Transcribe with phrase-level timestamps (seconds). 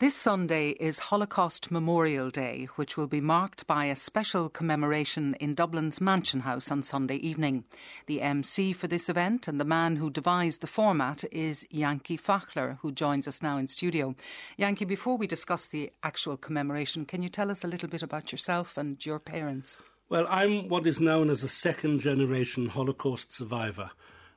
[0.00, 5.54] This Sunday is Holocaust Memorial Day, which will be marked by a special commemoration in
[5.54, 7.62] Dublin's Mansion House on Sunday evening.
[8.06, 12.78] The MC for this event and the man who devised the format is Yanky Fachler,
[12.80, 14.16] who joins us now in studio.
[14.58, 18.32] Yanky, before we discuss the actual commemoration, can you tell us a little bit about
[18.32, 19.80] yourself and your parents?
[20.08, 23.92] Well, I'm what is known as a second generation Holocaust survivor.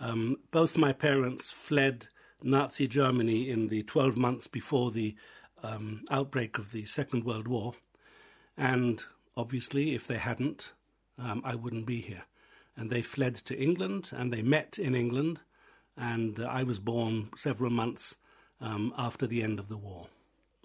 [0.00, 2.08] Um, both my parents fled
[2.42, 5.14] Nazi Germany in the 12 months before the
[5.62, 7.74] um, outbreak of the Second World War.
[8.56, 9.02] And
[9.36, 10.72] obviously, if they hadn't,
[11.18, 12.24] um, I wouldn't be here.
[12.76, 15.40] And they fled to England and they met in England.
[15.96, 18.16] And uh, I was born several months
[18.60, 20.08] um, after the end of the war.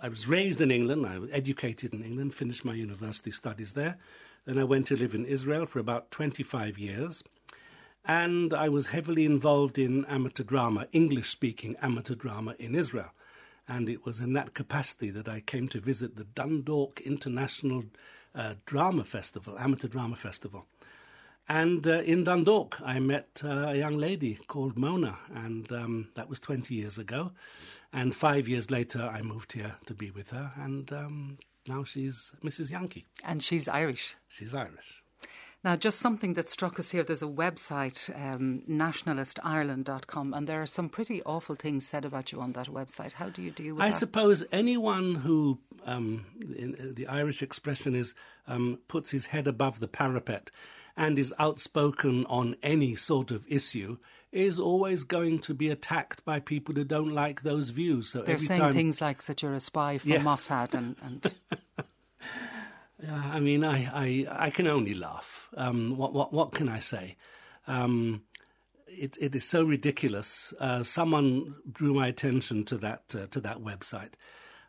[0.00, 3.96] I was raised in England, I was educated in England, finished my university studies there.
[4.44, 7.24] Then I went to live in Israel for about 25 years.
[8.04, 13.10] And I was heavily involved in amateur drama, English speaking amateur drama in Israel
[13.68, 17.84] and it was in that capacity that I came to visit the Dundalk International
[18.34, 20.66] uh, Drama Festival, Amateur Drama Festival.
[21.48, 26.28] And uh, in Dundalk, I met uh, a young lady called Mona, and um, that
[26.28, 27.32] was 20 years ago.
[27.92, 32.34] And five years later, I moved here to be with her, and um, now she's
[32.44, 32.72] Mrs.
[32.72, 33.04] Yanky.
[33.24, 34.16] And she's Irish.
[34.28, 35.02] She's Irish.
[35.66, 40.66] Now, just something that struck us here there's a website, um, nationalistireland.com, and there are
[40.66, 43.14] some pretty awful things said about you on that website.
[43.14, 43.96] How do you deal with I that?
[43.96, 46.24] I suppose anyone who, um,
[46.56, 48.14] in, the Irish expression is,
[48.46, 50.52] um, puts his head above the parapet
[50.96, 53.98] and is outspoken on any sort of issue
[54.30, 58.08] is always going to be attacked by people who don't like those views.
[58.10, 58.72] So they're saying time...
[58.72, 60.18] things like that you're a spy for yeah.
[60.18, 60.94] Mossad and.
[61.02, 61.34] and...
[63.04, 65.48] I mean, I, I, I can only laugh.
[65.56, 67.16] Um, what, what, what can I say?
[67.66, 68.22] Um,
[68.86, 70.54] it, it is so ridiculous.
[70.58, 74.14] Uh, someone drew my attention to that uh, to that website.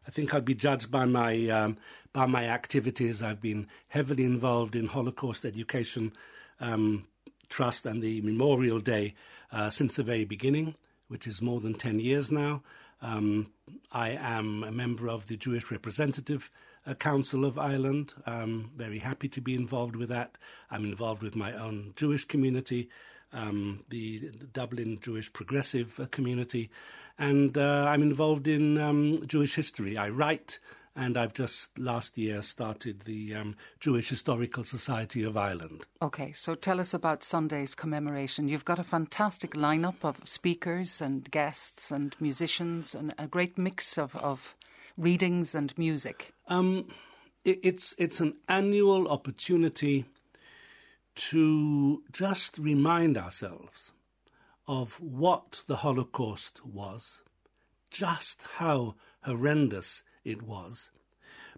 [0.05, 1.77] I think I'd be judged by my um,
[2.11, 3.21] by my activities.
[3.21, 6.13] I've been heavily involved in Holocaust Education
[6.59, 7.05] um,
[7.49, 9.13] Trust and the Memorial Day
[9.51, 10.75] uh, since the very beginning,
[11.07, 12.63] which is more than ten years now.
[13.01, 13.51] Um,
[13.91, 16.51] I am a member of the Jewish Representative
[16.95, 18.13] Council of Ireland.
[18.25, 20.37] I'm very happy to be involved with that.
[20.71, 22.89] I'm involved with my own Jewish community,
[23.33, 26.69] um, the Dublin Jewish Progressive uh, community,
[27.17, 29.97] and uh, I'm involved in um, Jewish history.
[29.97, 30.59] I write
[30.97, 35.85] and I've just last year started the um, Jewish Historical Society of Ireland.
[36.01, 38.49] Okay, so tell us about Sunday's commemoration.
[38.49, 43.97] You've got a fantastic lineup of speakers and guests and musicians and a great mix
[43.99, 44.55] of, of
[44.97, 46.33] readings and music.
[46.47, 46.87] Um,
[47.43, 50.05] it, it's it's an annual opportunity
[51.15, 53.91] to just remind ourselves
[54.67, 57.21] of what the Holocaust was,
[57.89, 60.91] just how horrendous it was.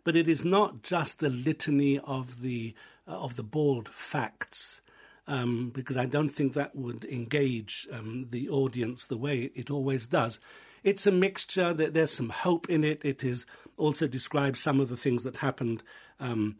[0.04, 2.74] But it is not just the litany of the
[3.08, 4.82] uh, of the bald facts,
[5.28, 10.08] um, because I don't think that would engage um, the audience the way it always
[10.08, 10.40] does.
[10.84, 11.74] It's a mixture.
[11.74, 13.04] That there's some hope in it.
[13.04, 13.46] It is
[13.78, 15.84] also describes some of the things that happened
[16.20, 16.58] um,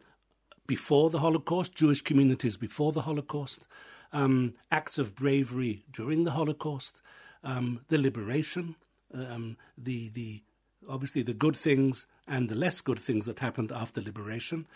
[0.66, 3.66] before the Holocaust, Jewish communities before the Holocaust,
[4.12, 7.02] um, acts of bravery during the Holocaust,
[7.42, 8.76] um, the liberation,
[9.12, 10.42] um, the the
[10.88, 14.66] obviously the good things and the less good things that happened after liberation.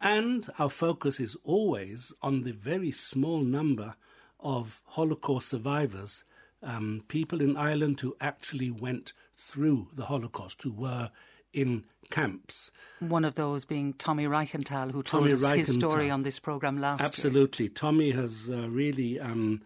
[0.00, 3.94] And our focus is always on the very small number
[4.40, 6.24] of Holocaust survivors,
[6.64, 11.10] um, people in Ireland who actually went through the Holocaust, who were
[11.52, 12.70] in camps.
[13.00, 15.56] One of those being Tommy Reichental, who told Tommy us Reichental.
[15.56, 17.06] his story on this program last year.
[17.06, 17.66] Absolutely.
[17.66, 17.72] year.
[17.74, 19.62] Tommy has uh, really um,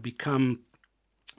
[0.00, 0.60] become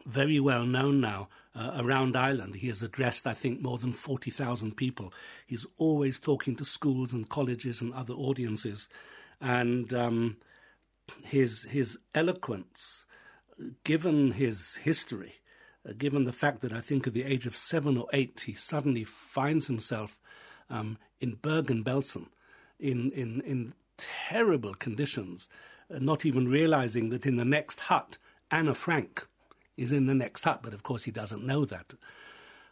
[0.06, 2.56] very well known now uh, around Ireland.
[2.56, 5.14] He has addressed, I think, more than 40,000 people.
[5.46, 8.90] He's always talking to schools and colleges and other audiences.
[9.40, 10.38] And um,
[11.24, 13.06] his, his eloquence,
[13.84, 15.36] given his history,
[15.88, 18.54] uh, given the fact that I think at the age of seven or eight, he
[18.54, 20.20] suddenly finds himself
[20.70, 22.28] um, in Bergen-Belsen
[22.80, 25.50] in, in, in terrible conditions,
[25.94, 28.18] uh, not even realizing that in the next hut,
[28.50, 29.28] Anna Frank
[29.78, 31.94] is in the next hut, but of course he doesn't know that.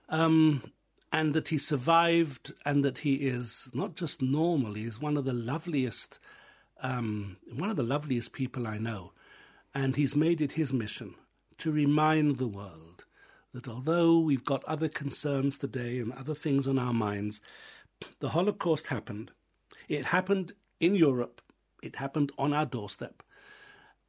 [0.10, 0.72] Um,
[1.12, 5.26] and that he survived, and that he is not just normal, he is one of
[5.26, 6.20] the loveliest,
[6.82, 9.12] um, one of the loveliest people I know.
[9.74, 11.16] And he's made it his mission
[11.58, 13.04] to remind the world
[13.54, 17.42] that although we've got other concerns today and other things on our minds,
[18.20, 19.32] the Holocaust happened.
[19.88, 21.42] It happened in Europe,
[21.84, 23.24] it happened on our doorstep,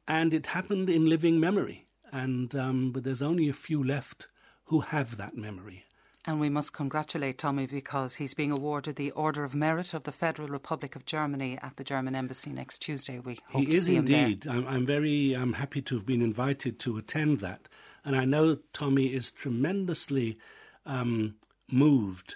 [0.07, 1.87] and it happened in living memory.
[2.11, 4.27] And um, but there's only a few left
[4.65, 5.85] who have that memory,
[6.25, 10.11] And we must congratulate Tommy because he's being awarded the Order of Merit of the
[10.11, 13.17] Federal Republic of Germany at the German Embassy next Tuesday.
[13.17, 14.45] We hope he is indeed.
[14.45, 17.67] I'm, I'm, very I'm happy to have been invited to attend that.
[18.05, 20.37] And I know Tommy is tremendously
[20.85, 21.35] um,
[21.71, 22.35] moved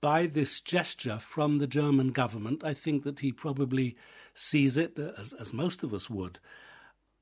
[0.00, 2.64] by this gesture from the German government.
[2.64, 3.96] I think that he probably
[4.34, 6.40] sees it, as, as most of us would,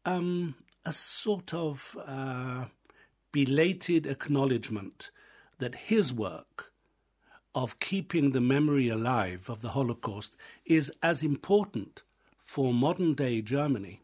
[0.06, 0.54] um,
[0.86, 2.66] a sort of uh,
[3.30, 5.10] belated acknowledgement
[5.58, 6.72] that his work
[7.54, 12.02] of keeping the memory alive of the Holocaust is as important
[12.44, 14.02] for modern day Germany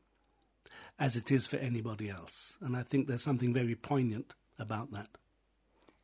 [0.99, 2.57] as it is for anybody else.
[2.61, 5.09] And I think there's something very poignant about that.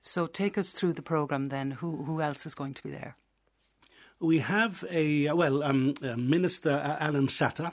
[0.01, 1.73] So take us through the programme then.
[1.73, 3.17] Who, who else is going to be there?
[4.19, 7.73] We have a, well, um, Minister Alan Shatter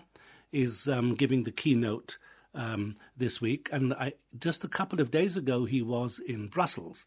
[0.51, 2.17] is um, giving the keynote
[2.53, 3.69] um, this week.
[3.71, 7.05] And I, just a couple of days ago, he was in Brussels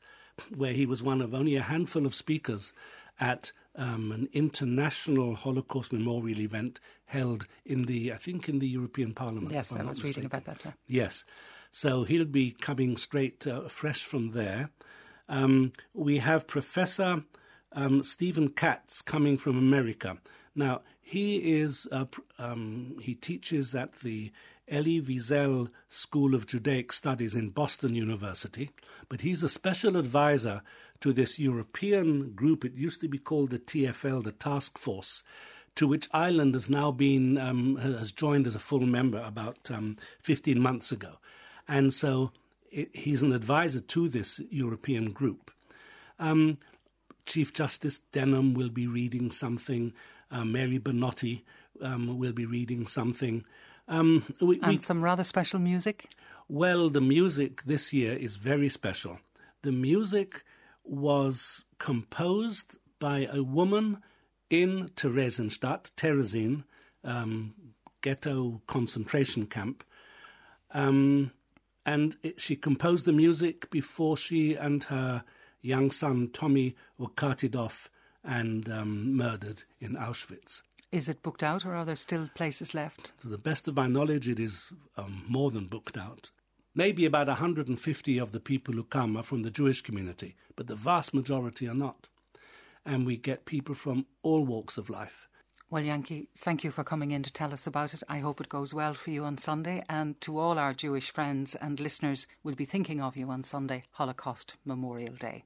[0.54, 2.72] where he was one of only a handful of speakers
[3.19, 9.14] at um, an international Holocaust memorial event held in the, I think, in the European
[9.14, 9.52] Parliament.
[9.52, 10.64] Yes, I was reading about that.
[10.64, 10.72] Yeah.
[10.87, 11.25] Yes.
[11.70, 14.70] So he'll be coming straight, uh, fresh from there.
[15.28, 17.22] Um, we have Professor
[17.72, 20.19] um, Stephen Katz coming from America.
[20.54, 22.04] Now, he is uh,
[22.38, 24.30] um, he teaches at the
[24.68, 28.70] Elie Wiesel School of Judaic Studies in Boston University,
[29.08, 30.62] but he's a special advisor
[31.00, 32.64] to this European group.
[32.64, 35.24] It used to be called the TFL, the Task Force,
[35.74, 39.96] to which Ireland has now been um, has joined as a full member about um,
[40.22, 41.14] 15 months ago,
[41.66, 42.30] and so
[42.70, 45.50] it, he's an advisor to this European group.
[46.20, 46.58] Um,
[47.26, 49.92] Chief Justice Denham will be reading something.
[50.31, 51.43] Uh, Mary Banotti
[51.82, 53.44] um, will be reading something.
[53.88, 56.09] Um, we, and we, some rather special music?
[56.49, 59.19] Well, the music this year is very special.
[59.62, 60.44] The music
[60.85, 63.99] was composed by a woman
[64.49, 66.65] in Theresienstadt, Terezin,
[67.05, 67.55] um,
[68.03, 69.85] ghetto concentration camp.
[70.73, 71.32] Um,
[71.87, 75.25] and it, she composed the music before she and her
[75.62, 77.91] young son Tommy were carted off
[78.25, 80.62] and um, murdered in Auschwitz.
[80.93, 83.12] Is it booked out or are there still places left?
[83.20, 86.31] To the best of my knowledge, it is um, more than booked out.
[86.75, 90.75] Maybe about 150 of the people who come are from the Jewish community, but the
[90.75, 92.08] vast majority are not.
[92.84, 95.28] And we get people from all walks of life.
[95.69, 98.02] Well, Yanky, thank you for coming in to tell us about it.
[98.08, 99.84] I hope it goes well for you on Sunday.
[99.88, 103.84] And to all our Jewish friends and listeners, we'll be thinking of you on Sunday,
[103.93, 105.44] Holocaust Memorial Day.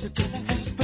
[0.00, 0.79] Cause it didn't.